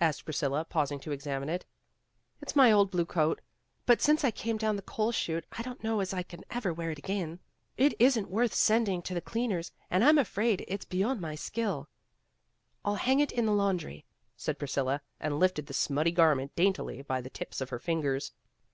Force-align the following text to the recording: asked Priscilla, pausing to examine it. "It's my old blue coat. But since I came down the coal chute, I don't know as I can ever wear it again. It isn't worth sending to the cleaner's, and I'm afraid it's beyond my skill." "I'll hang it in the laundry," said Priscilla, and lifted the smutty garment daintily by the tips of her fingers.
asked 0.00 0.24
Priscilla, 0.24 0.64
pausing 0.64 0.98
to 0.98 1.12
examine 1.12 1.50
it. 1.50 1.66
"It's 2.40 2.56
my 2.56 2.72
old 2.72 2.90
blue 2.90 3.04
coat. 3.04 3.42
But 3.84 4.00
since 4.00 4.24
I 4.24 4.30
came 4.30 4.56
down 4.56 4.76
the 4.76 4.80
coal 4.80 5.12
chute, 5.12 5.44
I 5.52 5.60
don't 5.60 5.84
know 5.84 6.00
as 6.00 6.14
I 6.14 6.22
can 6.22 6.42
ever 6.48 6.72
wear 6.72 6.90
it 6.90 6.98
again. 6.98 7.38
It 7.76 7.92
isn't 7.98 8.30
worth 8.30 8.54
sending 8.54 9.02
to 9.02 9.12
the 9.12 9.20
cleaner's, 9.20 9.70
and 9.90 10.02
I'm 10.02 10.16
afraid 10.16 10.64
it's 10.68 10.86
beyond 10.86 11.20
my 11.20 11.34
skill." 11.34 11.86
"I'll 12.82 12.94
hang 12.94 13.20
it 13.20 13.30
in 13.30 13.44
the 13.44 13.52
laundry," 13.52 14.06
said 14.38 14.58
Priscilla, 14.58 15.02
and 15.20 15.38
lifted 15.38 15.66
the 15.66 15.74
smutty 15.74 16.12
garment 16.12 16.56
daintily 16.56 17.02
by 17.02 17.20
the 17.20 17.28
tips 17.28 17.60
of 17.60 17.68
her 17.68 17.78
fingers. 17.78 18.32